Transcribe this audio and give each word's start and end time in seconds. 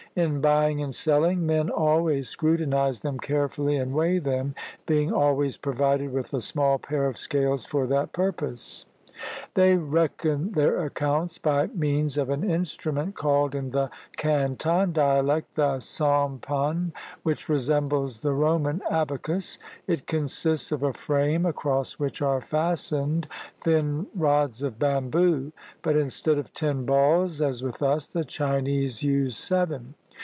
In 0.13 0.41
buying 0.41 0.81
and 0.81 0.93
selling, 0.93 1.45
men 1.45 1.69
always 1.69 2.27
scrutinize 2.27 2.99
them 2.99 3.17
carefully 3.17 3.77
and 3.77 3.93
weigh 3.93 4.19
them, 4.19 4.55
being 4.85 5.11
al 5.11 5.35
ways 5.37 5.55
provided 5.55 6.11
with 6.11 6.33
a 6.33 6.41
small 6.41 6.77
pair 6.79 7.05
of 7.05 7.17
scales 7.17 7.65
for 7.65 7.87
that 7.87 8.11
pur 8.11 8.33
pose. 8.33 8.83
They 9.53 9.77
reckon 9.77 10.51
their 10.51 10.83
accounts 10.83 11.37
by 11.37 11.67
means 11.67 12.17
of 12.17 12.29
an 12.29 12.43
instrument 12.49 13.15
called 13.15 13.55
in 13.55 13.69
the 13.69 13.89
Canton 14.17 14.91
dialect 14.91 15.55
the 15.55 15.79
sun 15.79 16.39
pun, 16.39 16.91
which 17.23 17.47
resembles 17.47 18.19
the 18.21 18.33
Roman 18.33 18.81
abacus. 18.91 19.59
It 19.87 20.07
consists 20.07 20.73
of 20.73 20.83
a 20.83 20.91
frame 20.91 21.45
across 21.45 21.93
which 21.99 22.21
are 22.21 22.41
fastened 22.41 23.27
thin 23.61 24.07
rods 24.13 24.61
of 24.61 24.77
bamboo. 24.77 25.53
But 25.81 25.95
instead 25.95 26.37
of 26.37 26.51
ten 26.51 26.83
balls, 26.85 27.41
as 27.41 27.63
with 27.63 27.81
us, 27.81 28.07
the 28.07 28.25
Chinese 28.25 29.03
use 29.03 29.37
seven. 29.37 29.93